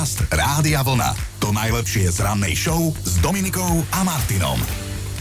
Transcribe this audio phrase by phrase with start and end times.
[0.00, 1.12] Podcast Rádia Vlna.
[1.44, 4.56] To najlepšie z rannej show s Dominikou a Martinom.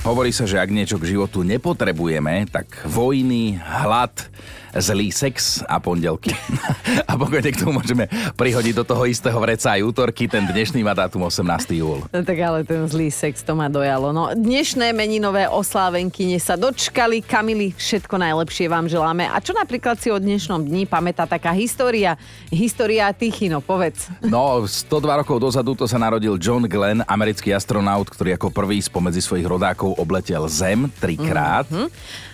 [0.08, 4.32] Hovorí sa, že ak niečo k životu nepotrebujeme, tak vojny, hlad,
[4.78, 6.34] zlý sex a pondelky.
[7.10, 8.06] a pokojne k tomu môžeme
[8.38, 11.80] prihodiť do toho istého vreca aj útorky, ten dnešný má dátum 18.
[11.80, 12.06] júl.
[12.14, 14.14] No tak ale ten zlý sex to ma dojalo.
[14.14, 17.26] No dnešné meninové oslávenky sa dočkali.
[17.26, 19.26] Kamily, všetko najlepšie vám želáme.
[19.26, 22.20] A čo napríklad si o dnešnom dni pamätá taká história?
[22.54, 24.10] História Tychino, povedz.
[24.22, 29.22] No, 102 rokov dozadu to sa narodil John Glenn, americký astronaut, ktorý ako prvý spomedzi
[29.24, 31.66] svojich rodákov obletel Zem trikrát.
[31.70, 32.29] Mm-hmm.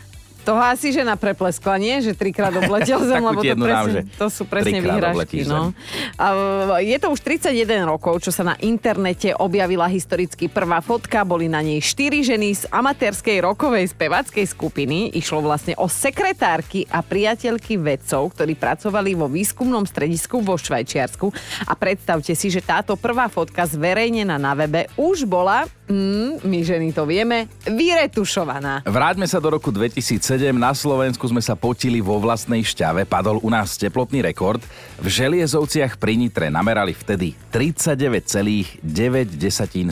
[0.45, 1.97] To asi žena prepleskla, nie?
[2.05, 5.41] Že trikrát obletel zem, lebo to, presne, to sú presne vyhražky.
[5.43, 5.73] No.
[6.21, 6.25] A
[6.85, 11.25] je to už 31 rokov, čo sa na internete objavila historicky prvá fotka.
[11.25, 15.09] Boli na nej štyri ženy z amatérskej rokovej spevackej skupiny.
[15.17, 21.33] Išlo vlastne o sekretárky a priateľky vedcov, ktorí pracovali vo výskumnom stredisku vo Švajčiarsku.
[21.65, 26.91] A predstavte si, že táto prvá fotka zverejnená na webe už bola, mm, my ženy
[26.91, 28.85] to vieme, vyretušovaná.
[28.85, 33.49] Vráťme sa do roku 2007 na Slovensku sme sa potili vo vlastnej šťave, padol u
[33.49, 34.61] nás teplotný rekord.
[34.97, 38.81] V Želiezovciach pri Nitre namerali vtedy 39,9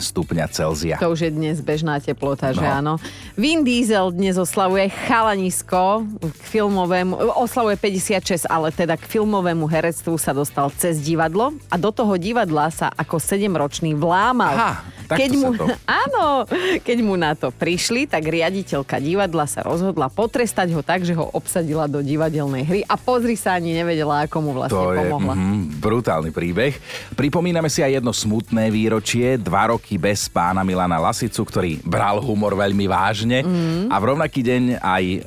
[0.00, 0.96] stupňa Celzia.
[0.98, 2.58] To už je dnes bežná teplota, no.
[2.58, 2.92] že áno.
[3.38, 10.34] Vin Diesel dnes oslavuje chalanisko k filmovému, oslavuje 56, ale teda k filmovému herectvu sa
[10.34, 14.54] dostal cez divadlo a do toho divadla sa ako 7-ročný vlámal.
[14.54, 14.72] Aha,
[15.08, 15.66] keď mu, to.
[15.84, 16.48] Áno,
[16.80, 21.28] keď mu na to prišli, tak riaditeľka divadla sa rozhodla potrestať ho tak, že ho
[21.32, 25.34] obsadila do divadelnej hry a pozri sa ani nevedela, ako mu vlastne to pomohla.
[25.36, 26.72] Je, mm, brutálny príbeh.
[27.12, 32.56] Pripomíname si aj jedno smutné výročie, dva roky bez pána Milana Lasicu, ktorý bral humor
[32.56, 33.92] veľmi vážne mm.
[33.92, 35.18] a v rovnaký deň aj e,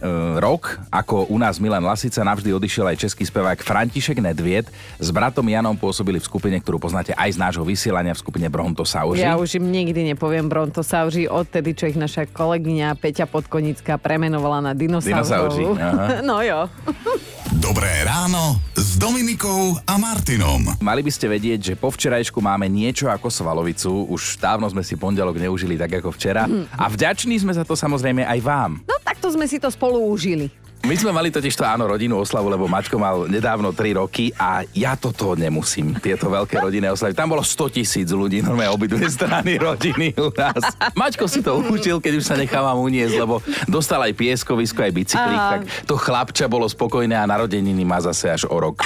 [0.42, 4.68] rok, ako u nás Milan Lasica, navždy odišiel aj český spevák František Nedviet.
[4.98, 9.22] S bratom Janom pôsobili v skupine, ktorú poznáte aj z nášho vysielania v skupine Brontosauri.
[9.22, 14.72] Ja už im nikdy nepoviem Brontosauri, odtedy, čo ich naša kolegyňa Peťa Podkonická premenovala na
[14.74, 15.64] Dino dinosauri.
[16.30, 16.66] no jo.
[17.58, 20.64] Dobré ráno s Dominikou a Martinom.
[20.84, 24.08] Mali by ste vedieť, že po včerajšku máme niečo ako svalovicu.
[24.12, 26.48] Už dávno sme si pondelok neužili tak ako včera.
[26.48, 26.68] Mm.
[26.76, 28.72] A vďační sme za to samozrejme aj vám.
[28.84, 30.67] No takto sme si to spolu užili.
[30.86, 34.62] My sme mali totiž to áno rodinnú oslavu, lebo Maťko mal nedávno 3 roky a
[34.78, 37.18] ja toto nemusím, tieto veľké rodinné oslavy.
[37.18, 40.62] Tam bolo 100 tisíc ľudí, normálne obidve strany rodiny u nás.
[40.94, 45.44] Maťko si to učil, keď už sa nechávam uniesť, lebo dostal aj pieskovisko, aj bicyklík,
[45.58, 48.86] tak to chlapča bolo spokojné a narodeniny má zase až o rok.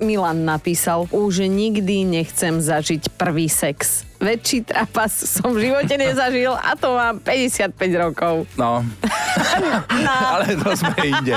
[0.00, 6.76] Milan napísal, už nikdy nechcem zažiť prvý sex väčší trapas som v živote nezažil a
[6.76, 8.44] to mám 55 rokov.
[8.60, 8.84] No.
[10.34, 11.36] Ale to sme inde.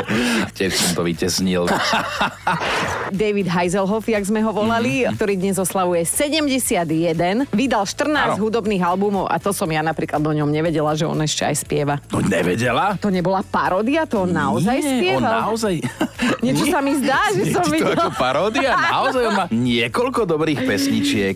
[0.56, 1.68] Tiež som to vytesnil.
[3.14, 5.16] David Heiselhoff, jak sme ho volali, mm-hmm.
[5.16, 8.42] ktorý dnes oslavuje 71, vydal 14 ano.
[8.42, 11.96] hudobných albumov a to som ja napríklad do ňom nevedela, že on ešte aj spieva.
[12.10, 12.98] To nevedela?
[12.98, 15.22] To nebola paródia, to on Nie, naozaj spieval.
[15.22, 15.74] On naozaj...
[16.46, 16.72] Niečo Nie.
[16.72, 17.96] sa mi zdá, že som videla.
[17.96, 18.72] to ako paródia?
[18.96, 21.36] Naozaj on má niekoľko dobrých pesničiek.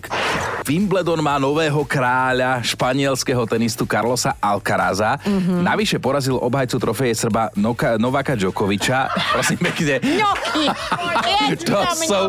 [0.64, 5.16] Wimbledon má nového kráľa, španielského tenistu Carlosa Alcaraza.
[5.24, 5.60] Mm-hmm.
[5.64, 9.12] Navyše porazil obhajcu trofeje Srba Noka, Novaka Djokoviča.
[9.36, 10.00] Prosím pekne.
[10.00, 10.64] Noky!
[11.68, 12.22] To sú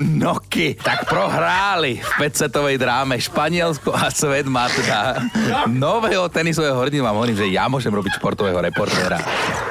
[0.00, 0.76] noky.
[0.76, 5.24] Tak prohráli v 5 dráme Španielsko a svet má teda
[5.68, 7.08] nového tenisového hrdinu.
[7.08, 9.18] Vám hovorím, že ja môžem robiť športového reportéra.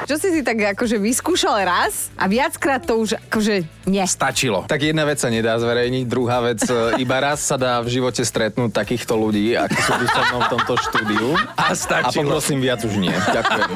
[0.09, 4.03] Čo si si tak akože vyskúšal raz a viackrát to už akože nie.
[4.03, 4.65] Stačilo.
[4.65, 8.25] Tak jedna vec sa nedá zverejniť, druhá vec e, iba raz sa dá v živote
[8.25, 11.27] stretnúť takýchto ľudí, akí sú tu so mnou v tomto štúdiu.
[11.55, 12.25] A stačilo.
[12.25, 13.13] A poprosím viac už nie.
[13.13, 13.71] Ďakujem.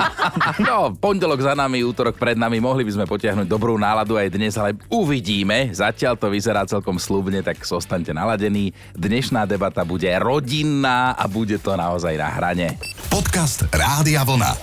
[0.66, 4.54] No, pondelok za nami, útorok pred nami, mohli by sme potiahnuť dobrú náladu aj dnes,
[4.58, 5.25] ale uvidíme.
[5.74, 8.78] Zatiaľ to vyzerá celkom slúbne, tak zostaňte naladení.
[8.94, 12.78] Dnešná debata bude rodinná a bude to naozaj na hrane.
[13.10, 14.54] Podcast Rádia Vlna.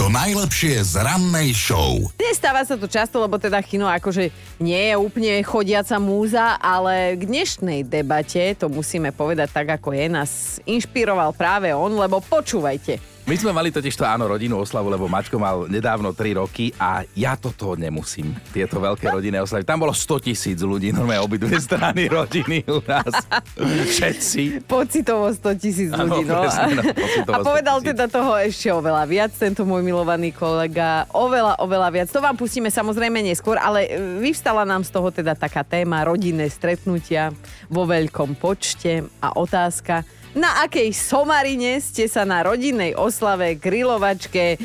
[0.00, 2.00] To najlepšie z rannej show.
[2.16, 7.28] Nestáva sa to často, lebo teda Chino akože nie je úplne chodiaca múza, ale k
[7.28, 13.15] dnešnej debate, to musíme povedať tak, ako je, nás inšpiroval práve on, lebo počúvajte.
[13.26, 17.02] My sme mali totiž to áno rodinnú oslavu, lebo Maťko mal nedávno 3 roky a
[17.10, 18.30] ja toto nemusím.
[18.54, 19.66] Tieto veľké rodinné oslavy.
[19.66, 23.26] Tam bolo 100 tisíc ľudí, normálne obidve strany rodiny u nás.
[23.90, 24.70] Všetci.
[24.70, 26.22] Pocitovo 100 tisíc ľudí.
[26.22, 26.38] No.
[26.38, 26.94] Presne,
[27.26, 31.10] no a povedal teda toho ešte oveľa viac, tento môj milovaný kolega.
[31.10, 32.08] Oveľa, oveľa viac.
[32.14, 36.46] To vám pustíme samozrejme neskôr, ale e, vyvstala nám z toho teda taká téma rodinné
[36.46, 37.34] stretnutia
[37.66, 44.60] vo veľkom počte a otázka, na akej somarine ste sa na rodinnej oslave, grilovačke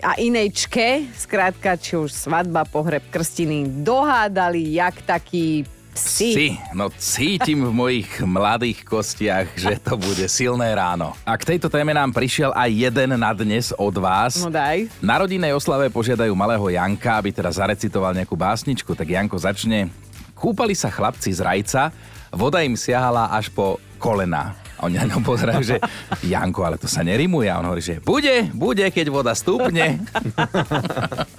[0.00, 6.58] a inejčke, skrátka či už svadba, pohreb, krstiny, dohádali, jak taký Psi.
[6.74, 11.14] No cítim v mojich mladých kostiach, že to bude silné ráno.
[11.22, 14.42] A k tejto téme nám prišiel aj jeden na dnes od vás.
[14.42, 14.90] No daj.
[14.98, 19.86] Na rodinnej oslave požiadajú malého Janka, aby teda zarecitoval nejakú básničku, tak Janko začne.
[20.34, 21.94] Kúpali sa chlapci z rajca,
[22.34, 24.63] voda im siahala až po kolena.
[24.84, 25.76] A oni na ňom pozerajú, že
[26.20, 27.48] Janko, ale to sa nerimuje.
[27.48, 29.96] A on hovorí, že bude, bude, keď voda stúpne.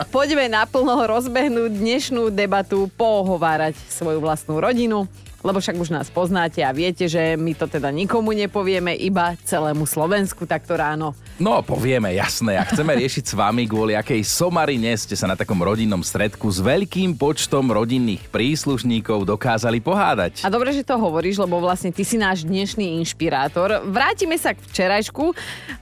[0.09, 5.05] Poďme naplno rozbehnúť dnešnú debatu, pohovárať svoju vlastnú rodinu
[5.45, 9.85] lebo však už nás poznáte a viete, že my to teda nikomu nepovieme, iba celému
[9.85, 11.13] Slovensku takto ráno.
[11.37, 12.57] No, povieme, jasné.
[12.57, 16.57] A chceme riešiť s vami, kvôli akej somarine ste sa na takom rodinnom stredku s
[16.65, 20.41] veľkým počtom rodinných príslušníkov dokázali pohádať.
[20.41, 23.85] A dobre, že to hovoríš, lebo vlastne ty si náš dnešný inšpirátor.
[23.85, 25.29] Vrátime sa k včerajšku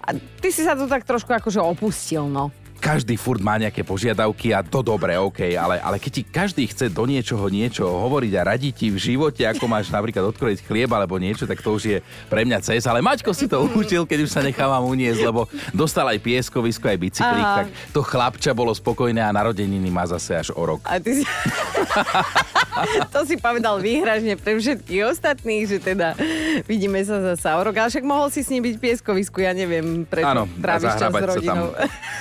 [0.04, 0.10] a
[0.44, 2.52] ty si sa tu tak trošku akože opustil, no
[2.84, 6.92] každý furt má nejaké požiadavky a to dobre, OK, ale, ale keď ti každý chce
[6.92, 11.16] do niečoho niečo hovoriť a radiť ti v živote, ako máš napríklad odkrojiť chlieb alebo
[11.16, 11.98] niečo, tak to už je
[12.28, 12.84] pre mňa cez.
[12.84, 17.00] Ale Maťko si to učil, keď už sa nechávam uniesť, lebo dostal aj pieskovisko, aj
[17.00, 20.84] bicyklík, tak to chlapča bolo spokojné a narodeniny má zase až o rok.
[20.84, 21.24] A ty si...
[23.16, 26.20] to si povedal výhražne pre všetkých ostatných, že teda
[26.68, 27.80] vidíme sa zase o rok.
[27.80, 31.24] Ale však mohol si s ním byť pieskovisku, ja neviem, prečo Áno, tráviš čas s
[31.24, 31.72] rodinou.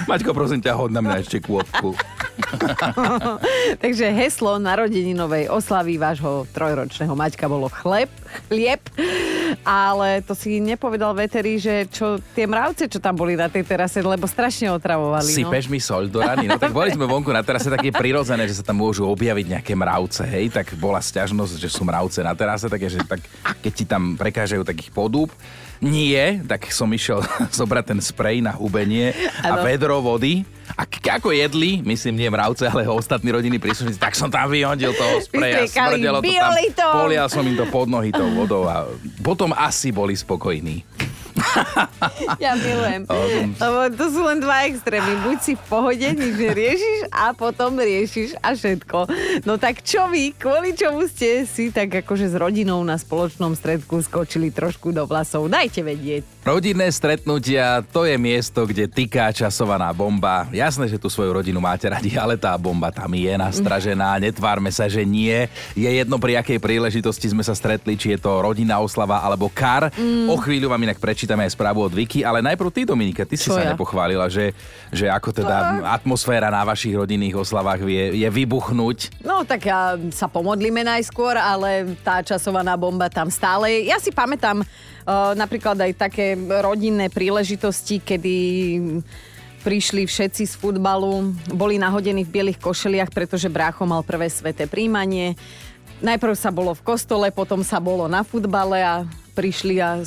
[0.06, 1.96] Maťko, prosím ťa, hod na mňa ešte kôpku.
[3.82, 8.12] Takže heslo narodeninovej oslavy vášho trojročného Maťka bolo chleb,
[8.48, 8.80] chlieb,
[9.62, 14.00] ale to si nepovedal veteri, že čo tie mravce, čo tam boli na tej terase,
[14.00, 15.28] lebo strašne otravovali.
[15.28, 15.72] Sypeš no?
[15.72, 16.48] mi soľ do rany.
[16.48, 19.58] No tak boli sme vonku na terase, tak je prirodzené, že sa tam môžu objaviť
[19.58, 23.20] nejaké mravce, hej, tak bola sťažnosť, že sú mravce na terase, tak je, že tak,
[23.60, 25.28] keď ti tam prekážajú takých podúb,
[25.82, 27.26] nie, tak som išiel
[27.58, 29.10] zobrať ten sprej na hubenie
[29.42, 30.46] a vedro vody.
[30.76, 35.20] A ako jedli, myslím nie mravce, ale ostatní rodiny príslušníci, tak som tam vyhodil toho
[35.20, 36.52] spreja, smrdelo to tam,
[37.04, 38.88] polial som im to pod nohy tou vodou a
[39.20, 40.84] potom asi boli spokojní
[42.38, 43.02] ja milujem.
[43.56, 45.12] Lebo to sú len dva extrémy.
[45.24, 48.98] Buď si v pohode, nič neriešiš a potom riešiš a všetko.
[49.48, 54.00] No tak čo vy, kvôli čomu ste si tak akože s rodinou na spoločnom stredku
[54.04, 55.48] skočili trošku do vlasov?
[55.48, 56.22] Dajte vedieť.
[56.42, 60.50] Rodinné stretnutia, to je miesto, kde tyká časovaná bomba.
[60.50, 64.18] Jasné, že tú svoju rodinu máte radi, ale tá bomba tam je nastražená.
[64.26, 65.46] Netvárme sa, že nie.
[65.78, 69.94] Je jedno, pri akej príležitosti sme sa stretli, či je to rodinná oslava alebo kar.
[69.94, 70.26] Mm.
[70.26, 73.46] O chvíľu vám inak prečítame aj správu od Viki, ale najprv ty, Dominika, ty si
[73.46, 73.78] Čo sa ja?
[73.78, 74.50] nepochválila, že,
[74.90, 75.94] že ako teda a...
[75.94, 79.22] atmosféra na vašich rodinných oslavách vie, je vybuchnúť.
[79.22, 83.86] No tak ja, sa pomodlíme najskôr, ale tá časovaná bomba tam stále.
[83.86, 84.66] Ja si pamätám
[85.08, 88.36] napríklad aj také rodinné príležitosti, kedy
[89.62, 95.38] prišli všetci z futbalu, boli nahodení v bielých košeliach, pretože brácho mal prvé sveté príjmanie.
[96.02, 100.04] Najprv sa bolo v kostole, potom sa bolo na futbale a prišli a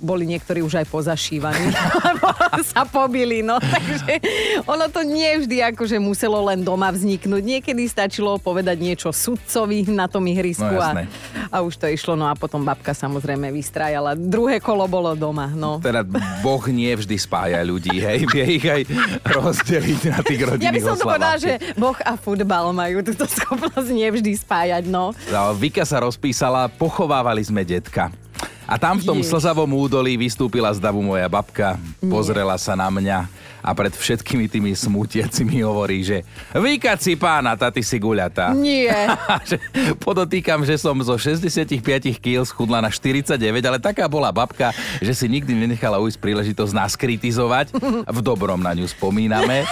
[0.00, 1.68] boli niektorí už aj pozašívaní,
[2.08, 2.28] lebo
[2.72, 3.60] sa pobili, no.
[3.60, 4.18] Takže
[4.64, 7.42] ono to nie vždy akože muselo len doma vzniknúť.
[7.44, 11.04] Niekedy stačilo povedať niečo sudcovi na tom ihrisku no, a,
[11.52, 12.16] a už to išlo.
[12.16, 14.16] No a potom babka samozrejme vystrajala.
[14.16, 15.78] Druhé kolo bolo doma, no.
[15.84, 16.00] Teda
[16.40, 18.24] Boh nie vždy spája ľudí, hej.
[18.32, 18.82] Vie ich aj
[19.28, 23.28] rozdeliť na tých rodinných Ja by som to povedala, že Boh a futbal majú túto
[23.28, 25.12] schopnosť nevždy spájať, no.
[25.28, 28.25] no Vika sa rozpísala, pochovávali sme detka.
[28.66, 29.30] A tam v tom Jež.
[29.30, 33.30] slzavom údolí vystúpila z davu moja babka, pozrela sa na mňa
[33.66, 36.22] a pred všetkými tými smutiacimi hovorí, že
[36.54, 38.54] vykať si pána, tá ty si guľatá.
[38.54, 39.10] Nie.
[40.06, 41.82] Podotýkam, že som zo 65
[42.22, 43.34] kg schudla na 49,
[43.66, 44.70] ale taká bola babka,
[45.02, 47.74] že si nikdy nenechala ujsť príležitosť nás kritizovať.
[48.06, 49.66] V dobrom na ňu spomíname.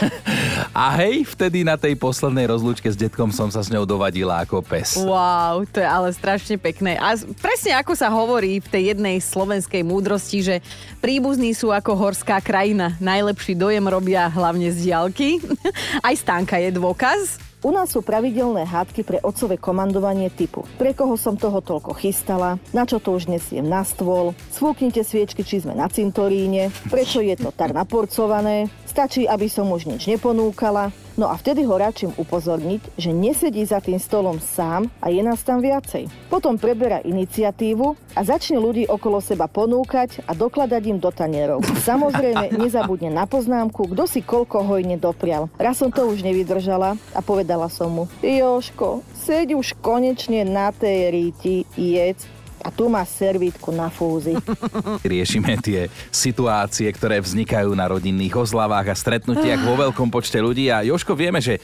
[0.70, 4.64] A hej, vtedy na tej poslednej rozlúčke s detkom som sa s ňou dovadila ako
[4.64, 4.96] pes.
[4.96, 6.96] Wow, to je ale strašne pekné.
[6.96, 10.56] A presne ako sa hovorí v tej jednej slovenskej múdrosti, že
[11.02, 15.42] príbuzní sú ako horská krajina najlepší dojem robia hlavne z diálky.
[16.06, 17.42] Aj stánka je dôkaz.
[17.60, 20.64] U nás sú pravidelné hádky pre otcové komandovanie typu.
[20.80, 25.44] Pre koho som toho toľko chystala, na čo to už nesiem na stôl, svúknite sviečky,
[25.44, 30.88] či sme na cintoríne, prečo je to tak naporcované, stačí, aby som už nič neponúkala,
[31.20, 35.44] No a vtedy ho radším upozorniť, že nesedí za tým stolom sám a je nás
[35.44, 36.08] tam viacej.
[36.32, 41.60] Potom preberá iniciatívu a začne ľudí okolo seba ponúkať a dokladať im do tanierov.
[41.84, 45.52] Samozrejme, nezabudne na poznámku, kto si koľko hojne doprial.
[45.60, 51.12] Raz som to už nevydržala a povedala som mu, Joško, seď už konečne na tej
[51.12, 54.36] ríti, jedz A tu máš servítku na fúzi.
[55.04, 60.68] Riešime tie situácie, ktoré vznikajú na rodinných oslavách a stretnutiach vo veľkom počte ľudí.
[60.68, 61.60] A Joško, vieme, že e,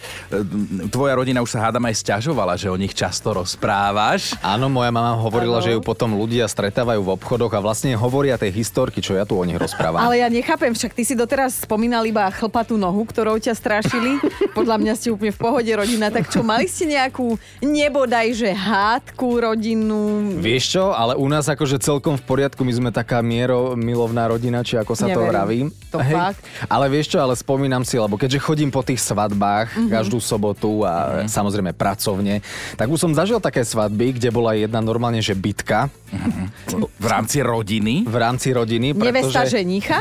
[0.89, 4.33] tvoja rodina už sa hádam aj stiažovala, že o nich často rozprávaš.
[4.41, 5.65] Áno, moja mama hovorila, ano.
[5.65, 9.37] že ju potom ľudia stretávajú v obchodoch a vlastne hovoria tej historky, čo ja tu
[9.37, 10.01] o nich rozprávam.
[10.01, 14.17] Ale ja nechápem, však ty si doteraz spomínal iba chlpatú nohu, ktorou ťa strašili.
[14.57, 16.09] Podľa mňa ste úplne v pohode rodina.
[16.09, 20.37] Tak čo, mali ste nejakú nebodaj, že hádku rodinnú?
[20.41, 24.61] Vieš čo, ale u nás akože celkom v poriadku, my sme taká miero milovná rodina,
[24.61, 25.17] či ako sa Neverím.
[25.17, 25.61] to vraví.
[25.95, 26.15] To Hej.
[26.15, 26.41] fakt.
[26.69, 29.91] Ale vieš čo, ale spomínam si, lebo keďže chodím po tých svadbách mm-hmm.
[29.91, 31.29] každú sobotu a mm-hmm.
[31.31, 32.45] samozrejme pracovne,
[32.77, 35.89] tak už som zažil také svadby, kde bola jedna normálne, že bitka.
[36.13, 36.47] Mm-hmm.
[37.03, 38.07] V rámci rodiny?
[38.07, 38.95] V rámci rodiny.
[38.95, 39.59] Nevesta pretože...
[39.63, 39.99] ženicha?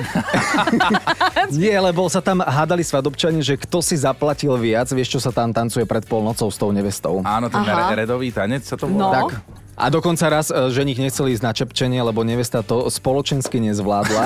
[1.56, 5.54] Nie, lebo sa tam hádali svadobčani, že kto si zaplatil viac, vieš, čo sa tam
[5.54, 7.26] tancuje pred polnocou s tou nevestou.
[7.26, 7.62] Áno, ten
[7.96, 9.00] redový tanec sa to volá.
[9.00, 9.12] No.
[9.14, 9.30] Tak,
[9.76, 14.26] a dokonca raz e, ženich nechceli ísť na čepčenie, lebo nevesta to spoločensky nezvládla.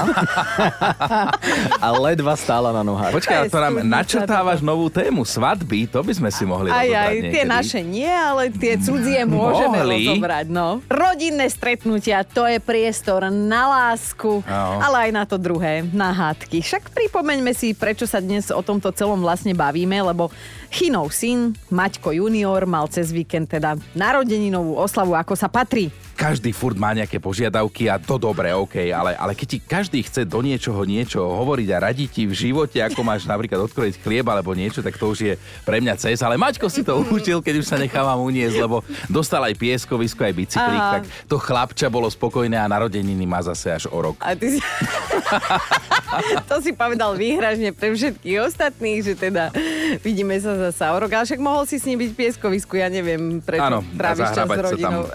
[1.86, 3.18] a ledva stála na nohách.
[3.18, 5.25] Počkaj, to nám načrtávaš novú tému.
[5.25, 9.82] Svadby, to by sme si mohli Aj, aj, tie naše nie, ale tie cudzie môžeme
[9.82, 10.06] mohli.
[10.06, 10.46] rozobrať.
[10.53, 10.86] No.
[10.86, 14.65] Rodinné stretnutia, to je priestor na lásku, no.
[14.79, 16.62] ale aj na to druhé, na hádky.
[16.62, 20.29] Však pripomeňme si, prečo sa dnes o tomto celom vlastne bavíme, lebo
[20.69, 26.75] Chinov syn, Maťko junior, mal cez víkend teda narodeninovú oslavu, ako sa patrí každý furt
[26.75, 30.83] má nejaké požiadavky a to dobre, OK, ale, ale keď ti každý chce do niečoho
[30.83, 34.99] niečo hovoriť a radiť ti v živote, ako máš napríklad odkrojiť chlieb alebo niečo, tak
[34.99, 35.33] to už je
[35.63, 36.19] pre mňa cez.
[36.19, 40.35] Ale Maťko si to učil, keď už sa nechávam uniesť, lebo dostal aj pieskovisko, aj
[40.35, 44.19] bicyklík, tak to chlapča bolo spokojné a narodeniny má zase až o rok.
[44.19, 44.59] A ty si...
[46.51, 49.55] to si povedal výhražne pre všetkých ostatných, že teda
[50.03, 51.11] vidíme sa zase o rok.
[51.15, 54.59] Ale však mohol si s ním byť pieskovisku, ja neviem, prečo Áno, tráviš čas s
[54.59, 55.07] rodinou.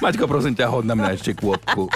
[0.00, 1.90] Maťko, prosím, prosím ťa, hod na mňa ešte kôpku.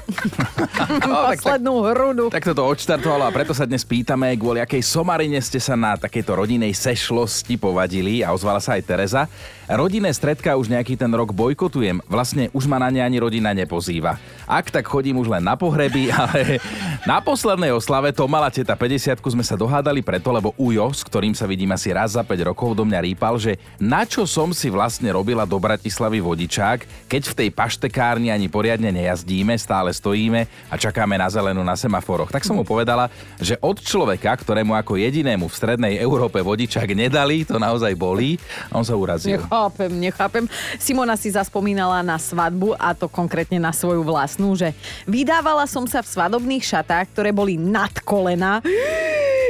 [1.07, 2.25] no, Poslednú tak, hrudu.
[2.35, 6.35] Tak toto odštartovalo a preto sa dnes pýtame, kvôli akej somarine ste sa na takejto
[6.35, 9.31] rodinej sešlosti povadili a ozvala sa aj Tereza.
[9.71, 12.03] Rodinné stredka už nejaký ten rok bojkotujem.
[12.11, 14.19] Vlastne už ma na ne ani rodina nepozýva.
[14.43, 16.59] Ak tak chodím už len na pohreby, ale
[17.07, 21.39] na poslednej oslave to mala teta 50 sme sa dohádali preto, lebo Ujo, s ktorým
[21.39, 24.75] sa vidím asi raz za 5 rokov, do mňa rýpal, že na čo som si
[24.75, 30.75] vlastne robila do Bratislavy vodičák, keď v tej paštekárni ani poriadne nejazdíme, stále stojíme a
[30.75, 32.35] čakáme na zelenú na semaforoch.
[32.35, 33.07] Tak som mu povedala,
[33.39, 38.35] že od človeka, ktorému ako jedinému v strednej Európe vodičák nedali, to naozaj bolí,
[38.75, 39.39] on sa urazil.
[39.61, 40.45] Nechápem, nechápem.
[40.81, 44.73] Simona si zaspomínala na svadbu a to konkrétne na svoju vlastnú, že
[45.05, 48.65] vydávala som sa v svadobných šatách, ktoré boli nad kolena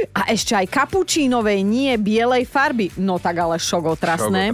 [0.09, 2.89] a ešte aj kapučínovej, nie bielej farby.
[2.97, 4.49] No tak ale šok otrasné.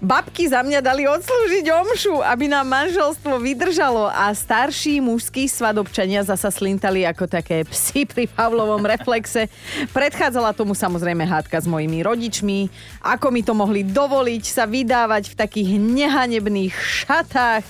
[0.00, 6.48] Babky za mňa dali odslúžiť omšu, aby nám manželstvo vydržalo a starší mužskí svadobčania zasa
[6.52, 9.48] slintali ako také psy pri Pavlovom reflexe.
[9.90, 12.58] Predchádzala tomu samozrejme hádka s mojimi rodičmi,
[13.04, 17.64] ako mi to mohli dovoliť sa vydávať v takých nehanebných šatách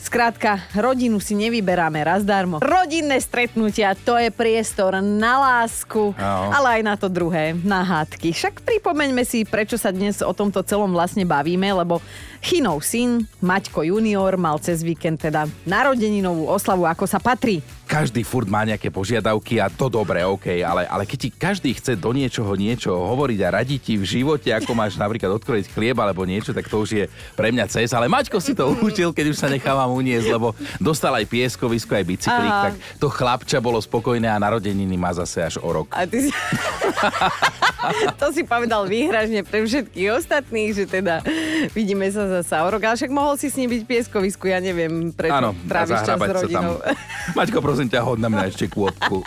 [0.00, 2.56] Skrátka, rodinu si nevyberáme raz darmo.
[2.64, 6.36] Rodinné stretnutia, to je priestor na lásku, no.
[6.48, 8.32] ale aj na to druhé, na hádky.
[8.32, 12.00] Však pripomeňme si, prečo sa dnes o tomto celom vlastne bavíme, lebo
[12.40, 18.46] Chinov syn, Maťko junior, mal cez víkend teda narodeninovú oslavu, ako sa patrí každý furt
[18.46, 22.54] má nejaké požiadavky a to dobre, OK, ale, ale keď ti každý chce do niečoho
[22.54, 26.70] niečo hovoriť a radiť ti v živote, ako máš napríklad odkrojiť chlieb alebo niečo, tak
[26.70, 27.04] to už je
[27.34, 27.90] pre mňa cez.
[27.90, 32.06] Ale Maťko si to učil, keď už sa nechávam uniesť, lebo dostal aj pieskovisko, aj
[32.06, 32.64] bicyklík, Aha.
[32.70, 35.90] tak to chlapča bolo spokojné a narodeniny má zase až o rok.
[35.90, 36.30] A ty si...
[38.20, 41.24] to si povedal výhražne pre všetkých ostatných, že teda
[41.72, 42.82] vidíme sa zase o rok.
[42.86, 46.30] Ale však mohol si s ním byť pieskovisku, ja neviem, prečo Áno, tráviš čas s
[46.30, 46.78] rodinou.
[47.34, 49.24] Maťko, prosím, prosím ťa, hod na mňa ešte kôpku.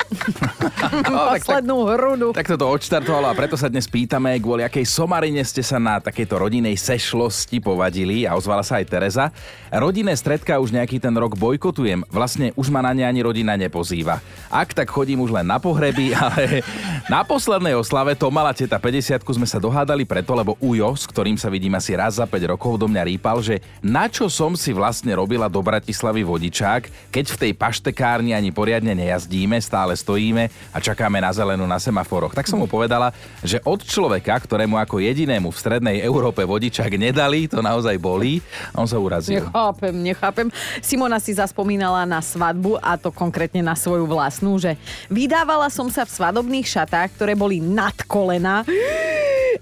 [1.10, 2.28] no, Poslednú tak, hrudu.
[2.38, 6.38] Tak toto odštartovalo a preto sa dnes pýtame, kvôli akej somarine ste sa na takejto
[6.38, 9.34] rodinej sešlosti povadili a ozvala sa aj Tereza.
[9.74, 12.06] Rodinné stredka už nejaký ten rok bojkotujem.
[12.14, 14.22] Vlastne už ma na ne ani rodina nepozýva.
[14.54, 16.62] Ak tak chodím už len na pohreby, ale
[17.10, 21.42] na poslednej oslave to mala teta 50 sme sa dohádali preto, lebo Ujo, s ktorým
[21.42, 24.70] sa vidím asi raz za 5 rokov, do mňa rýpal, že na čo som si
[24.78, 30.52] vlastne robila do Bratislavy vodičák, keď v tej paštekárni ani ani poriadne nejazdíme, stále stojíme
[30.76, 32.36] a čakáme na zelenú na semaforoch.
[32.36, 37.48] Tak som mu povedala, že od človeka, ktorému ako jedinému v strednej Európe vodičák nedali,
[37.48, 38.44] to naozaj bolí,
[38.76, 39.48] on sa urazil.
[39.48, 40.48] Nechápem, nechápem.
[40.84, 44.76] Simona si zaspomínala na svadbu a to konkrétne na svoju vlastnú, že
[45.08, 48.68] vydávala som sa v svadobných šatách, ktoré boli nad kolena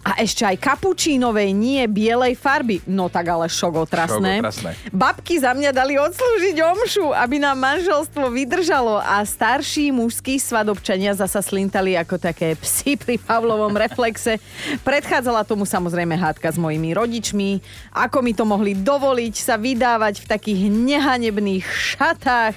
[0.01, 2.81] A ešte aj kapučínovej, nie bielej farby.
[2.89, 4.41] No tak ale šok otrasné.
[4.41, 4.71] Šok otrasné.
[4.89, 8.60] Babky za mňa dali odslúžiť omšu, aby nám manželstvo vydržalo
[9.01, 14.37] a starší mužskí svadobčania zasa slintali ako také psy pri Pavlovom reflexe.
[14.85, 17.57] Predchádzala tomu samozrejme hádka s mojimi rodičmi,
[17.89, 22.53] ako mi to mohli dovoliť sa vydávať v takých nehanebných šatách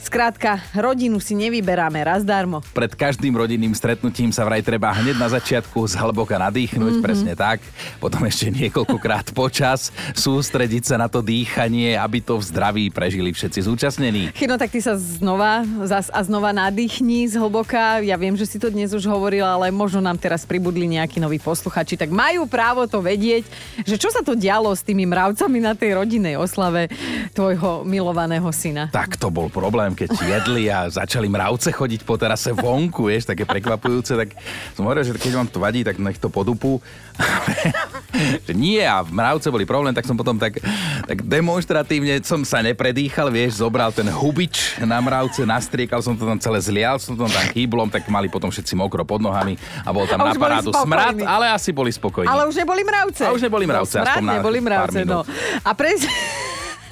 [0.00, 2.64] Skrátka, rodinu si nevyberáme raz darmo.
[2.72, 7.04] Pred každým rodinným stretnutím sa vraj treba hneď na začiatku zhlboka nadýchnuť, mm-hmm.
[7.04, 7.60] presne tak.
[8.00, 13.60] Potom ešte niekoľkokrát počas sústrediť sa na to dýchanie, aby to v zdraví prežili všetci
[13.68, 14.32] zúčastnení.
[14.32, 18.00] Chino, tak ty sa znova zas a znova nadýchni zhlboka.
[18.00, 21.36] Ja viem, že si to dnes už hovoril, ale možno nám teraz pribudli nejakí noví
[21.36, 23.44] posluchači, tak majú právo to vedieť,
[23.84, 26.88] že čo sa to dialo s tými mravcami na tej rodinnej oslave
[27.36, 28.88] tvojho milovaného syna.
[28.88, 33.30] Tak to bol problém problém, keď jedli a začali mravce chodiť po terase vonku, vieš,
[33.30, 34.28] také prekvapujúce, tak
[34.74, 36.78] som hovoril, že keď vám to vadí, tak nech to podupu.
[38.46, 40.62] že nie a mravce boli problém, tak som potom tak,
[41.04, 46.38] tak demonstratívne som sa nepredýchal, vieš, zobral ten hubič na mravce, nastriekal som to tam
[46.40, 50.08] celé zlial, som to tam chýblom, tak mali potom všetci mokro pod nohami a bol
[50.08, 52.30] tam a na parádu smrad, ale asi boli spokojní.
[52.30, 53.22] Ale už neboli mravce.
[53.26, 55.20] A už neboli mravce, no, aspoň neboli mravce, no.
[55.60, 55.98] A pre...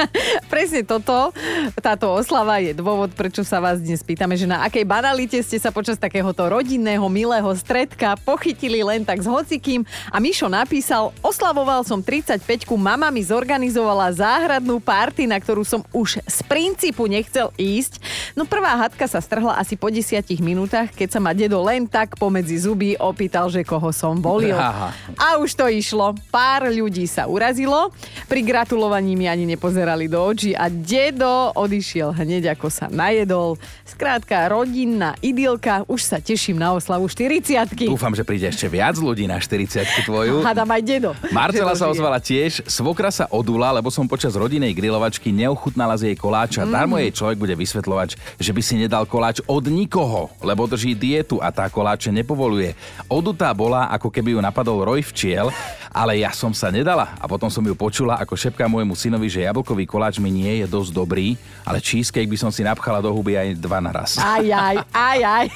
[0.52, 1.34] Presne toto,
[1.82, 5.74] táto oslava je dôvod, prečo sa vás dnes pýtame, že na akej banalite ste sa
[5.74, 9.82] počas takéhoto rodinného, milého stredka pochytili len tak s hocikým.
[10.10, 12.42] A Mišo napísal, oslavoval som 35
[12.78, 17.98] mama mi zorganizovala záhradnú party, na ktorú som už z princípu nechcel ísť.
[18.38, 22.14] No prvá hadka sa strhla asi po 10 minútach, keď sa ma dedo len tak
[22.16, 24.56] pomedzi zuby opýtal, že koho som volil.
[24.56, 24.94] Aha.
[25.18, 26.14] A už to išlo.
[26.30, 27.90] Pár ľudí sa urazilo.
[28.30, 33.56] Pri gratulovaní mi ani nepozerali pozerali do očí a dedo odišiel hneď ako sa najedol.
[33.88, 39.24] Skrátka, rodinná idylka, už sa teším na oslavu 40 Dúfam, že príde ešte viac ľudí
[39.24, 40.40] na 40 tvoju.
[40.44, 41.10] Hádam aj dedo.
[41.32, 46.16] Marcela sa ozvala tiež, svokra sa odula, lebo som počas rodinej grilovačky neochutnala z jej
[46.20, 46.68] koláča.
[46.68, 46.72] Mm.
[46.76, 51.40] Darmo jej človek bude vysvetľovať, že by si nedal koláč od nikoho, lebo drží dietu
[51.40, 52.76] a tá koláče nepovoluje.
[53.08, 55.48] Odutá bola, ako keby ju napadol roj včiel,
[55.88, 59.46] ale ja som sa nedala a potom som ju počula, ako šepká môjmu synovi, že
[59.46, 63.14] jablkový čokoládový koláč mi nie je dosť dobrý, ale cheesecake by som si napchala do
[63.14, 64.18] huby aj dva naraz.
[64.18, 65.46] Aj, aj, aj, aj.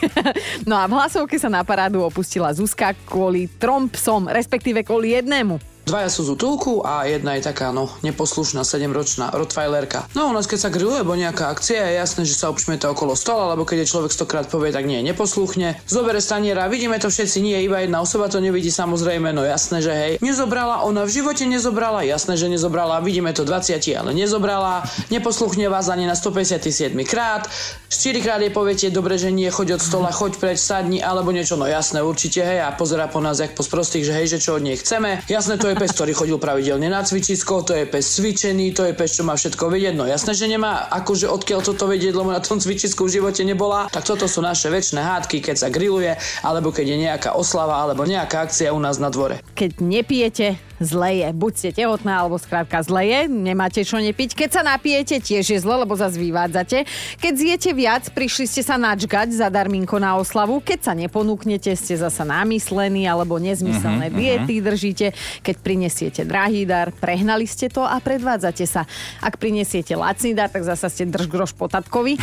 [0.68, 5.71] No a v hlasovke sa na parádu opustila Zuzka kvôli trom psom, respektíve kvôli jednému.
[5.82, 10.06] Dvaja sú z útulku a jedna je taká, no, neposlušná, 7-ročná Rottweilerka.
[10.14, 13.18] No u nás keď sa grilluje, alebo nejaká akcia, je jasné, že sa obšmete okolo
[13.18, 15.82] stola, lebo keď je človek stokrát povie, tak nie, neposluchne.
[15.90, 19.90] Zobere staniera, vidíme to všetci, nie, iba jedna osoba to nevidí, samozrejme, no jasné, že
[19.90, 20.12] hej.
[20.22, 25.90] Nezobrala, ona v živote nezobrala, jasné, že nezobrala, vidíme to 20, ale nezobrala, neposluchne vás
[25.90, 27.50] ani na 157 krát,
[27.90, 31.58] 4 krát jej poviete, dobre, že nie, choď od stola, choď preč, sadni, alebo niečo,
[31.58, 34.56] no jasné, určite, hej, a pozera po nás, jak po sprostých, že hej, že čo
[34.56, 35.26] od nej chceme.
[35.26, 38.94] Jasné, to je pes, ktorý chodil pravidelne na cvičisko, to je pes cvičený, to je
[38.94, 39.98] pes, čo má všetko vedieť.
[39.98, 43.90] No jasné, že nemá akože odkiaľ toto vedieť, lebo na tom cvičisku v živote nebola.
[43.90, 46.14] Tak toto sú naše väčšie hádky, keď sa grilluje,
[46.46, 49.42] alebo keď je nejaká oslava, alebo nejaká akcia u nás na dvore.
[49.58, 51.28] Keď nepijete, zle je.
[51.32, 54.34] Buď ste tehotná, alebo skrátka zle je, nemáte čo nepiť.
[54.34, 56.84] Keď sa napijete, tiež je zle, lebo zase vyvádzate.
[57.18, 60.60] Keď zjete viac, prišli ste sa načgať za darminko na oslavu.
[60.60, 64.66] Keď sa neponúknete, ste zasa námyslení, alebo nezmyselné uh-huh, diety uh-huh.
[64.68, 65.06] držíte.
[65.40, 68.84] Keď prinesiete drahý dar, prehnali ste to a predvádzate sa.
[69.22, 72.18] Ak prinesiete lacný dar, tak zasa ste drž groš potatkovi.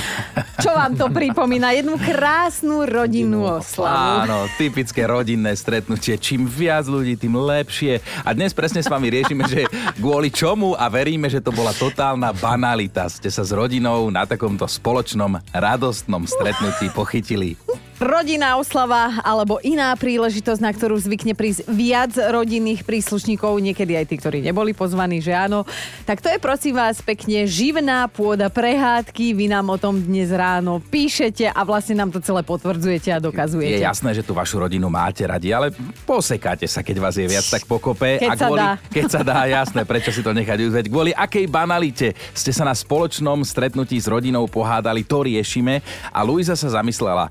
[0.59, 1.71] Čo vám to pripomína?
[1.73, 4.27] Jednu krásnu rodinnú oslavu.
[4.27, 6.19] Áno, typické rodinné stretnutie.
[6.19, 8.03] Čím viac ľudí, tým lepšie.
[8.25, 9.69] A dnes dnes presne s vami riešime, že
[10.01, 13.05] kvôli čomu a veríme, že to bola totálna banalita.
[13.05, 17.53] Ste sa s rodinou na takomto spoločnom radostnom stretnutí pochytili
[17.99, 24.15] rodinná oslava alebo iná príležitosť, na ktorú zvykne prísť viac rodinných príslušníkov, niekedy aj tí,
[24.15, 25.67] ktorí neboli pozvaní, že áno.
[26.07, 29.35] Tak to je prosím vás pekne živná pôda prehádky.
[29.35, 33.83] Vy nám o tom dnes ráno píšete a vlastne nám to celé potvrdzujete a dokazujete.
[33.83, 35.75] Je jasné, že tú vašu rodinu máte radi, ale
[36.07, 38.23] posekáte sa, keď vás je viac tak pokope.
[38.23, 38.71] Keď a kvôli, sa dá.
[38.87, 40.85] Keď sa dá, jasné, prečo si to nechať uzveť.
[40.87, 45.83] Kvôli akej banalite ste sa na spoločnom stretnutí s rodinou pohádali, to riešime.
[46.15, 47.27] A Luisa sa zamyslela,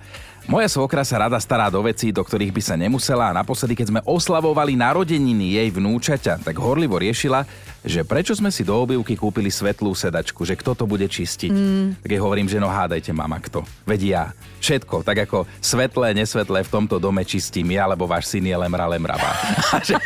[0.49, 3.87] moja svokra sa rada stará do vecí, do ktorých by sa nemusela a naposledy, keď
[3.93, 7.45] sme oslavovali narodeniny jej vnúčaťa, tak horlivo riešila,
[7.89, 11.51] že prečo sme si do obývky kúpili svetlú sedačku, že kto to bude čistiť.
[11.51, 11.89] Mm.
[12.05, 13.65] Tak jej hovorím, že no hádajte mama kto.
[13.89, 18.57] Vedia všetko, tak ako svetlé, nesvetlé v tomto dome čistím ja, lebo váš syn je
[18.59, 19.33] lemra lemrava.
[19.89, 19.97] že,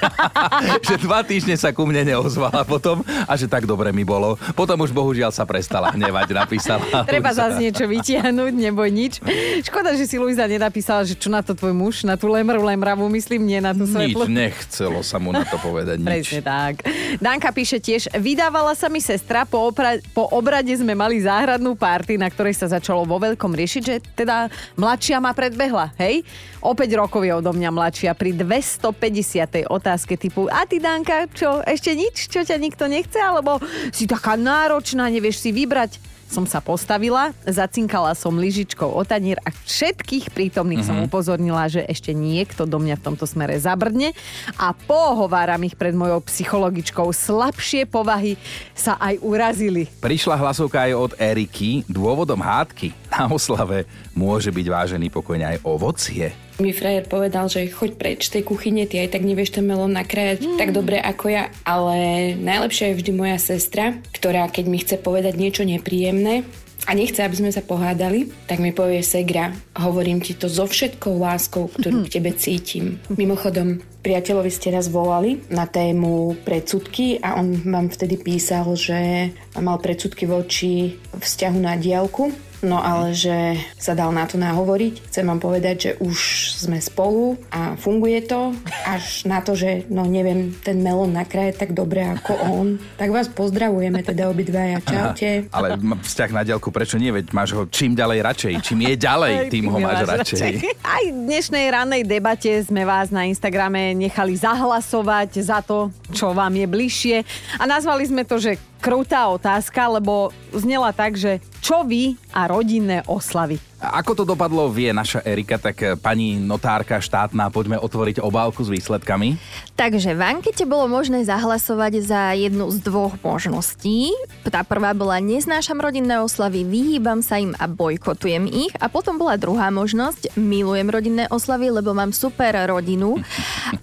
[0.89, 4.37] že dva týždne sa ku mne neozvala potom a že tak dobre mi bolo.
[4.53, 6.85] Potom už bohužiaľ sa prestala hnevať, napísala.
[7.11, 9.19] Treba zase niečo vytiahnuť, neboj nič.
[9.67, 13.09] Škoda, že si Luisa nenapísala, že čo na to tvoj muž, na tú lemru lemravu,
[13.11, 14.29] myslím, nie na tú svetlú.
[14.29, 16.29] Nič, nechcelo sa mu na to povedať nič.
[16.29, 16.75] Presne tak.
[17.19, 22.19] Danka píše tiež, vydávala sa mi sestra, po, opra- po obrade sme mali záhradnú párty,
[22.19, 26.27] na ktorej sa začalo vo veľkom riešiť, že teda mladšia ma predbehla, hej?
[26.59, 29.65] O 5 rokov je odo mňa mladšia pri 250.
[29.71, 32.29] otázke typu a ty Danka, čo, ešte nič?
[32.29, 33.19] Čo ťa nikto nechce?
[33.23, 33.63] Alebo
[33.95, 36.12] si taká náročná, nevieš si vybrať?
[36.33, 40.89] Som sa postavila, zacinkala som lyžičkou o tanier a všetkých prítomných uh-huh.
[40.89, 41.07] som mhm.
[41.13, 44.17] upozornila, že ešte niekto do mňa v tomto smere zabrdne
[44.57, 47.13] a pohováram ich pred mojou psychologičkou.
[47.13, 48.41] Slabšie povahy
[48.73, 49.93] sa aj urazili.
[50.01, 51.85] Prišla hlasovka aj od Eriky.
[51.85, 53.85] Dôvodom hádky na oslave
[54.17, 58.87] môže byť vážený pokojne aj ovocie mi frajer povedal, že choď preč z tej kuchyne,
[58.87, 60.59] ty aj tak nevieš ten melón nakrájať mm.
[60.63, 65.35] tak dobre ako ja, ale najlepšia je vždy moja sestra, ktorá keď mi chce povedať
[65.35, 66.47] niečo nepríjemné,
[66.83, 71.15] a nechce, aby sme sa pohádali, tak mi povie Segra, hovorím ti to so všetkou
[71.15, 72.99] láskou, ktorú k tebe cítim.
[73.15, 79.79] Mimochodom, priateľovi ste raz volali na tému predsudky a on vám vtedy písal, že mal
[79.79, 85.11] predsudky voči vzťahu na diálku No ale že sa dal na to nahovoriť.
[85.11, 86.19] Chcem vám povedať, že už
[86.63, 88.55] sme spolu a funguje to.
[88.87, 92.67] Až na to, že no neviem, ten melón nakraje tak dobre ako on.
[92.95, 94.79] Tak vás pozdravujeme teda obidvaja.
[94.79, 95.51] Čaute.
[95.51, 95.69] Aha, ale
[96.07, 97.11] vzťah na diaľku, prečo nie?
[97.11, 98.53] Veď máš ho čím ďalej radšej.
[98.63, 100.53] Čím je ďalej, tým ho máš radšej.
[100.97, 106.55] Aj v dnešnej rannej debate sme vás na Instagrame nechali zahlasovať za to, čo vám
[106.55, 107.17] je bližšie.
[107.59, 113.07] A nazvali sme to, že krutá otázka, lebo znela tak, že čo vy a rodinné
[113.07, 113.63] oslavy?
[113.79, 118.71] Ako to dopadlo, vie naša Erika, tak eh, pani notárka štátna, poďme otvoriť obálku s
[118.71, 119.39] výsledkami.
[119.79, 124.11] Takže v ankete bolo možné zahlasovať za jednu z dvoch možností.
[124.43, 128.75] Tá prvá bola neznášam rodinné oslavy, vyhýbam sa im a bojkotujem ich.
[128.83, 133.23] A potom bola druhá možnosť, milujem rodinné oslavy, lebo mám super rodinu.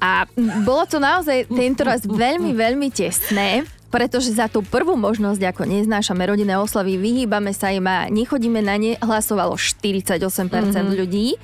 [0.04, 0.28] A
[0.68, 6.24] bolo to naozaj tento raz veľmi, veľmi tesné pretože za tú prvú možnosť, ako neznášame
[6.26, 10.88] rodinné oslavy, vyhýbame sa im a nechodíme na ne, hlasovalo 48% mm-hmm.
[10.94, 11.36] ľudí,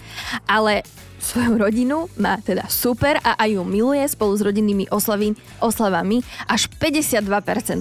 [0.45, 0.85] ale
[1.25, 6.69] svoju rodinu, má teda super a aj ju miluje spolu s rodinnými oslavy, oslavami až
[6.77, 7.25] 52%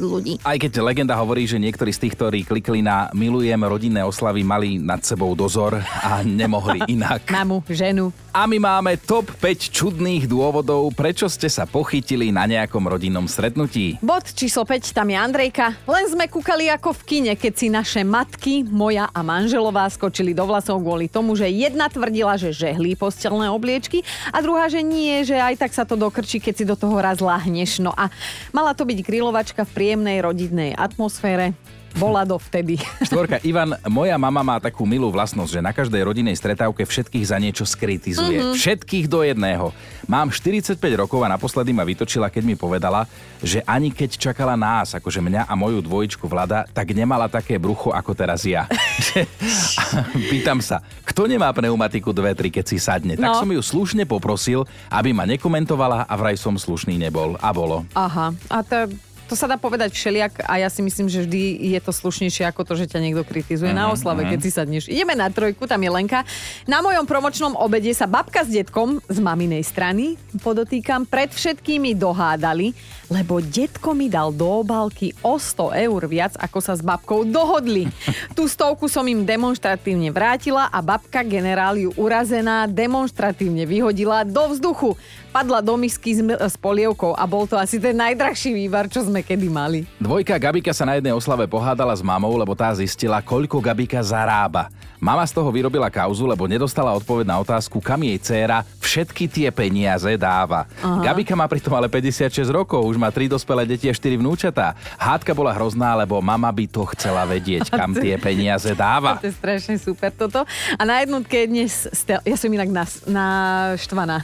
[0.00, 0.40] ľudí.
[0.40, 4.80] Aj keď legenda hovorí, že niektorí z tých, ktorí klikli na milujem rodinné oslavy, mali
[4.80, 7.28] nad sebou dozor a nemohli inak.
[7.28, 8.08] Mamu, ženu.
[8.34, 14.02] A my máme top 5 čudných dôvodov, prečo ste sa pochytili na nejakom rodinnom stretnutí.
[14.02, 15.78] Bod číslo 5, tam je Andrejka.
[15.86, 20.42] Len sme kúkali ako v kine, keď si naše matky, moja a manželová skočili do
[20.50, 25.26] vlasov kvôli tomu, že jedna tvrdila, že žehlí post posteľné obliečky a druhá, že nie,
[25.26, 27.82] že aj tak sa to dokrčí, keď si do toho raz lahneš.
[27.82, 28.06] No a
[28.54, 31.58] mala to byť grilovačka v príjemnej rodinnej atmosfére
[31.96, 32.78] bola dovtedy.
[33.08, 37.38] Štvorka, Ivan, moja mama má takú milú vlastnosť, že na každej rodinej stretávke všetkých za
[37.38, 38.38] niečo skritizuje.
[38.42, 38.56] Mm-hmm.
[38.58, 39.70] Všetkých do jedného.
[40.04, 43.08] Mám 45 rokov a naposledy ma vytočila, keď mi povedala,
[43.40, 47.94] že ani keď čakala nás, akože mňa a moju dvojičku vlada, tak nemala také brucho
[47.94, 48.68] ako teraz ja.
[50.32, 53.14] Pýtam sa, kto nemá pneumatiku 2-3, keď si sadne?
[53.16, 53.30] No.
[53.30, 57.36] Tak som ju slušne poprosil, aby ma nekomentovala a vraj som slušný nebol.
[57.40, 57.86] A bolo.
[57.94, 58.90] Aha, a to
[59.28, 62.62] to sa dá povedať všeliak a ja si myslím, že vždy je to slušnejšie ako
[62.68, 64.32] to, že ťa niekto kritizuje uh-huh, na mhm, oslave, uh-huh.
[64.36, 64.84] keď si sadneš.
[64.88, 66.22] Ideme na trojku, tam je Lenka.
[66.68, 72.76] Na mojom promočnom obede sa babka s detkom z maminej strany, podotýkam, pred všetkými dohádali,
[73.14, 77.86] lebo detko mi dal do obálky o 100 eur viac, ako sa s babkou dohodli.
[78.36, 84.98] Tú stovku som im demonstratívne vrátila a babka generál ju urazená demonstratívne vyhodila do vzduchu
[85.34, 89.18] padla do misky s, s polievkou a bol to asi ten najdrahší vývar, čo sme
[89.18, 89.82] kedy mali.
[89.98, 94.70] Dvojka Gabika sa na jednej oslave pohádala s mamou, lebo tá zistila, koľko Gabika zarába.
[95.02, 99.48] Mama z toho vyrobila kauzu, lebo nedostala odpoveď na otázku, kam jej dcéra všetky tie
[99.48, 100.68] peniaze dáva.
[100.84, 101.00] Aha.
[101.00, 104.76] Gabika má pritom ale 56 rokov, už má 3 dospelé deti a 4 vnúčatá.
[105.00, 109.16] Hádka bola hrozná, lebo mama by to chcela vedieť, kam tie peniaze dáva.
[109.24, 110.44] To je strašne super toto.
[110.76, 112.68] A na jednotke dnes, ja som inak
[113.08, 114.20] naštvaná.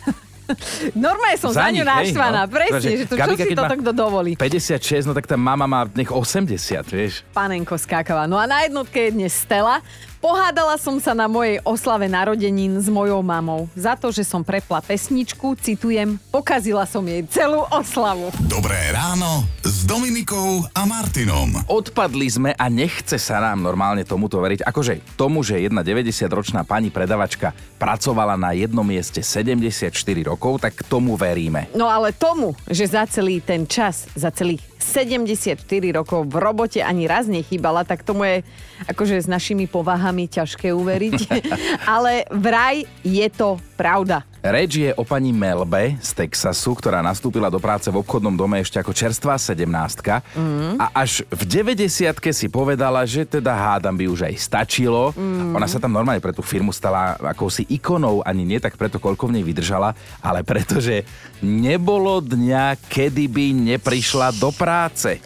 [1.06, 2.50] Normálne som za, za ňu naštvaná, no.
[2.50, 4.34] presne, že to, čo si toto kto dovolí.
[4.34, 6.58] 56, no tak tá mama má nech 80,
[6.90, 7.22] vieš.
[7.30, 8.26] Panenko skákava.
[8.26, 9.78] No a na jednotke je dnes Stella.
[10.20, 13.72] Pohádala som sa na mojej oslave narodenín s mojou mamou.
[13.72, 18.28] Za to, že som prepla pesničku, citujem, pokazila som jej celú oslavu.
[18.44, 21.64] Dobré ráno s Dominikou a Martinom.
[21.64, 24.60] Odpadli sme a nechce sa nám normálne tomuto veriť.
[24.60, 29.88] Akože tomu, že jedna 90-ročná pani predavačka pracovala na jednom mieste 74
[30.20, 31.72] rokov, tak tomu veríme.
[31.72, 35.64] No ale tomu, že za celý ten čas, za celých 74
[35.96, 38.36] rokov v robote ani raz nechýbala, tak tomu je
[38.84, 41.18] akože s našimi povahami ťažké uveriť.
[41.94, 44.24] Ale vraj je to pravda.
[44.40, 48.80] Reč je o pani Melbe z Texasu, ktorá nastúpila do práce v obchodnom dome ešte
[48.80, 50.80] ako čerstvá sedemnástka mm.
[50.80, 51.84] a až v 90
[52.32, 55.12] si povedala, že teda hádam by už aj stačilo.
[55.12, 55.52] Mm.
[55.52, 59.28] Ona sa tam normálne pre tú firmu stala akousi ikonou, ani nie tak preto, koľko
[59.28, 59.92] v nej vydržala,
[60.24, 61.04] ale pretože
[61.44, 63.46] nebolo dňa, kedy by
[63.76, 65.20] neprišla do práce.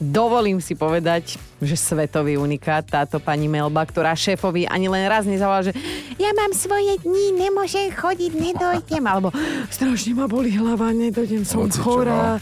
[0.00, 5.68] Dovolím si povedať, že svetový unikát táto pani Melba, ktorá šéfovi ani len raz nezavolala,
[5.68, 5.76] že
[6.16, 9.28] ja mám svoje dni, nemôžem chodiť, nedojdem, alebo
[9.68, 12.40] strašne ma boli hlava, nedojdem, som Hoci chorá.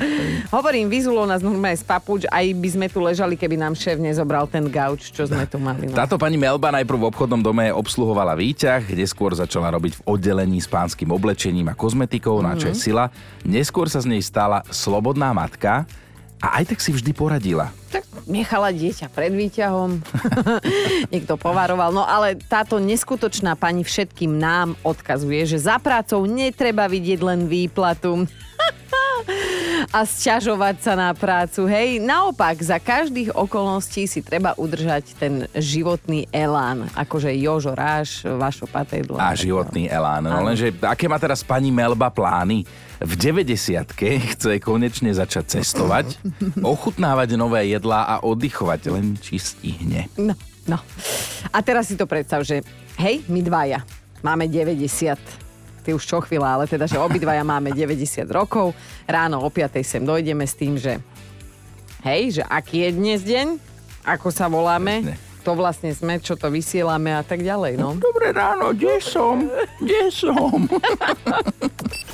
[0.55, 4.47] Hovorím, vyzulo nás normálne z papuč, aj by sme tu ležali, keby nám šéf nezobral
[4.47, 5.91] ten gauč, čo sme tu mali.
[5.91, 5.99] No.
[5.99, 10.63] Táto pani Melba najprv v obchodnom dome obsluhovala výťah, kde skôr začala robiť v oddelení
[10.63, 12.55] s pánskym oblečením a kozmetikou, mm-hmm.
[12.55, 12.83] na čo je mhm.
[12.87, 13.05] sila.
[13.43, 15.91] Neskôr sa z nej stala slobodná matka,
[16.39, 17.75] a aj tak si vždy poradila.
[17.91, 19.99] Tak nechala dieťa pred výťahom,
[21.13, 21.91] niekto povaroval.
[21.91, 28.29] No ale táto neskutočná pani všetkým nám odkazuje, že za prácou netreba vidieť len výplatu
[29.89, 31.65] a sťažovať sa na prácu.
[31.65, 36.93] Hej, naopak, za každých okolností si treba udržať ten životný elán.
[36.93, 39.17] Akože Jožo Ráš, Vašo Patejdlo.
[39.17, 40.29] A životný elán.
[40.29, 42.89] No lenže, aké má teraz pani Melba plány?
[42.99, 43.95] v 90
[44.35, 46.19] chce konečne začať cestovať,
[46.75, 50.11] ochutnávať nové jedlá a oddychovať, len či stihne.
[50.19, 50.35] No,
[50.67, 50.83] no.
[51.55, 52.67] A teraz si to predstav, že
[52.99, 53.87] hej, my dvaja
[54.27, 55.48] máme 90
[55.89, 58.77] ty už čo chvíľa, ale teda, že obidvaja máme 90 rokov,
[59.09, 61.01] ráno o 5 sem dojdeme s tým, že
[62.05, 63.57] hej, že aký je dnes deň,
[64.05, 67.97] ako sa voláme, to vlastne sme, čo to vysielame a tak ďalej, no.
[67.97, 69.49] Dobré ráno, kde som?
[69.81, 70.69] Kde som?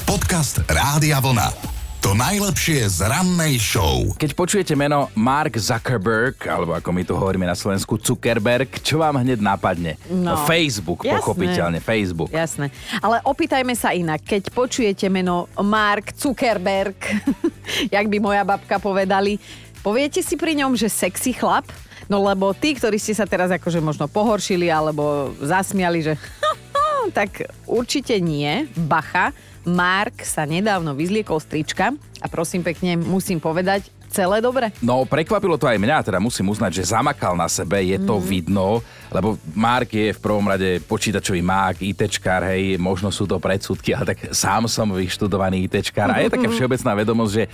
[0.07, 1.74] Podcast Rádia Vlna.
[2.05, 4.13] To najlepšie z rannej show.
[4.21, 9.25] Keď počujete meno Mark Zuckerberg, alebo ako my tu hovoríme na Slovensku Zuckerberg, čo vám
[9.25, 9.97] hneď napadne?
[10.13, 12.29] No, Facebook, jasné, pochopiteľne, Facebook.
[12.29, 12.69] Jasné.
[13.01, 14.21] Ale opýtajme sa inak.
[14.21, 17.01] Keď počujete meno Mark Zuckerberg,
[17.97, 19.41] jak by moja babka povedali,
[19.81, 21.65] poviete si pri ňom, že sexy chlap?
[22.05, 26.21] No lebo tí, ktorí ste sa teraz akože možno pohoršili alebo zasmiali, že
[27.17, 28.69] tak určite nie.
[28.77, 29.33] Bacha,
[29.65, 34.71] Mark sa nedávno vyzliekol strička a prosím pekne, musím povedať, celé dobre?
[34.79, 38.23] No, prekvapilo to aj mňa, teda musím uznať, že zamakal na sebe, je to mm.
[38.23, 38.79] vidno,
[39.11, 44.15] lebo Mark je v prvom rade počítačový mák, ITčkár, hej, možno sú to predsudky, ale
[44.15, 47.45] tak sám som vyštudovaný ITčkár a je taká všeobecná vedomosť, že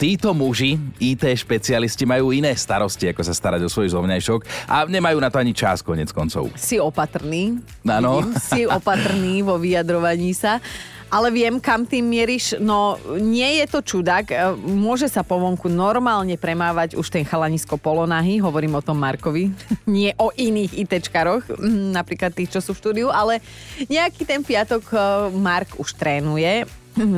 [0.00, 4.40] títo muži, IT špecialisti majú iné starosti, ako sa starať o svoj zovňajšok
[4.72, 6.48] a nemajú na to ani čas konec koncov.
[6.56, 7.60] Si opatrný.
[7.84, 8.24] Áno.
[8.40, 10.56] Si opatrný vo vyjadrovaní sa
[11.08, 12.60] ale viem, kam tým mieriš.
[12.60, 14.26] No, nie je to čudák.
[14.28, 19.52] E, môže sa po vonku normálne premávať už ten chalanisko polonahy, hovorím o tom Markovi,
[19.88, 21.58] nie o iných ITčkaroch,
[21.92, 23.40] napríklad tých, čo sú v štúdiu, ale
[23.88, 24.96] nejaký ten piatok e,
[25.36, 26.68] Mark už trénuje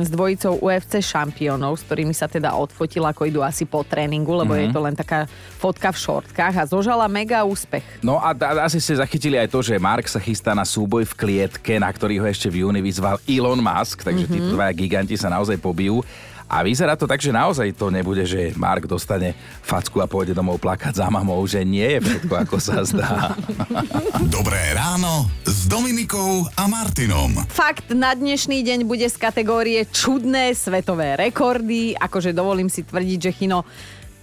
[0.05, 4.53] s dvojicou UFC šampiónov, s ktorými sa teda odfotil, ako idú asi po tréningu, lebo
[4.53, 4.63] mm-hmm.
[4.63, 4.75] je mhm.
[4.75, 5.19] to len taká
[5.57, 7.83] fotka v šortkách a zožala mega úspech.
[8.05, 11.13] No a, a asi ste zachytili aj to, že Mark sa chystá na súboj v
[11.17, 14.45] klietke, na ktorý ho ešte v júni vyzval Elon Musk, takže mm-hmm.
[14.45, 16.05] títo dvaja giganti sa naozaj pobijú.
[16.51, 19.31] A vyzerá to tak, že naozaj to nebude, že Mark dostane
[19.63, 23.39] facku a pôjde domov plakať za mamou, že nie je všetko, ako sa zdá.
[24.35, 27.47] Dobré ráno s Dominikou a Martinom.
[27.47, 31.95] Fakt na dnešný deň bude z kategórie čudné svetové rekordy.
[31.95, 33.63] Akože dovolím si tvrdiť, že Chino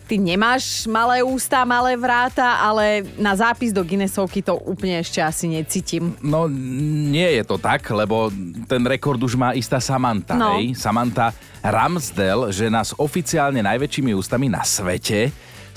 [0.09, 5.53] ty nemáš malé ústa, malé vráta, ale na zápis do Guinnessovky to úplne ešte asi
[5.53, 6.17] necítim.
[6.25, 8.33] No nie je to tak, lebo
[8.65, 10.57] ten rekord už má istá Samantha, no.
[10.57, 10.73] hej?
[10.73, 15.29] Samantha Ramsdell, že nás oficiálne najväčšími ústami na svete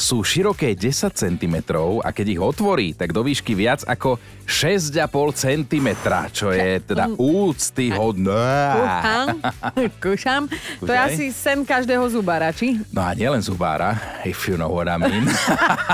[0.01, 1.55] sú široké 10 cm
[2.01, 4.17] a keď ich otvorí, tak do výšky viac ako
[4.49, 4.97] 6,5
[5.37, 5.87] cm,
[6.33, 8.49] čo je teda úcty hodné.
[8.73, 9.27] Kúšam,
[10.03, 10.41] kúšam.
[10.81, 12.81] To je asi sen každého zubára, či?
[12.89, 15.29] No a nielen zubára, if you know what I mean.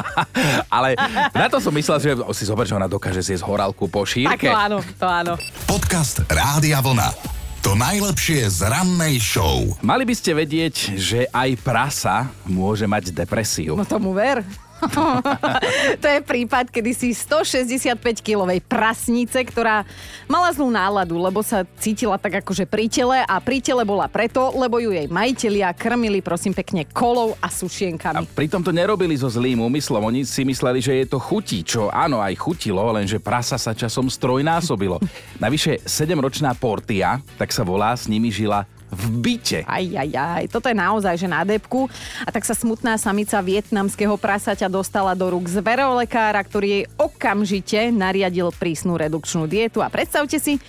[0.75, 0.95] Ale
[1.35, 4.47] na to som myslel, že si zober, že ona dokáže zjesť horálku po šírke.
[4.47, 5.33] Tak to áno, to áno.
[5.67, 7.36] Podcast Rádia Vlna.
[7.65, 9.73] To najlepšie z rannej show.
[9.81, 13.73] Mali by ste vedieť, že aj prasa môže mať depresiu.
[13.73, 14.45] No tomu ver.
[16.01, 19.83] to je prípad, kedy si 165-kilovej prasnice, ktorá
[20.29, 24.53] mala zlú náladu, lebo sa cítila tak akože pri tele a pri tele bola preto,
[24.53, 28.17] lebo ju jej majitelia krmili prosím pekne kolou a sušienkami.
[28.17, 30.03] A pritom to nerobili so zlým úmyslom.
[30.03, 34.11] Oni si mysleli, že je to chutí, čo áno, aj chutilo, lenže prasa sa časom
[34.11, 35.01] strojnásobilo.
[35.43, 39.59] Navyše 7-ročná Portia, tak sa volá, s nimi žila v byte.
[39.67, 40.43] Aj, aj, aj.
[40.47, 41.91] Toto je naozaj, že na depku.
[42.23, 48.55] A tak sa smutná samica vietnamského prasaťa dostala do rúk zverolekára, ktorý jej okamžite nariadil
[48.55, 49.83] prísnu redukčnú dietu.
[49.83, 50.59] A predstavte si,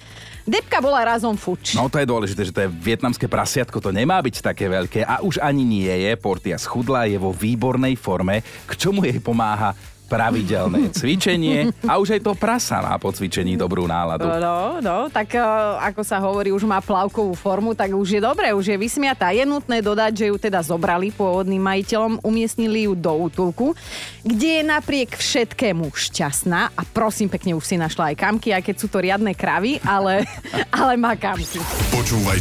[0.49, 1.77] Depka bola razom fuč.
[1.77, 5.21] No to je dôležité, že to je vietnamské prasiatko, to nemá byť také veľké a
[5.21, 6.17] už ani nie je.
[6.17, 9.77] Portia schudla, je vo výbornej forme, k čomu jej pomáha
[10.09, 14.25] pravidelné cvičenie a už aj to prasa má po cvičení dobrú náladu.
[14.27, 18.51] No, no, tak uh, ako sa hovorí, už má plavkovú formu, tak už je dobré,
[18.57, 19.31] už je vysmiatá.
[19.31, 23.77] Je nutné dodať, že ju teda zobrali pôvodným majiteľom, umiestnili ju do útulku,
[24.25, 28.77] kde je napriek všetkému šťastná a prosím pekne už si našla aj kamky, aj keď
[28.81, 30.25] sú to riadne kravy, ale,
[30.81, 31.61] ale má kamky.
[31.93, 32.37] Počúvaj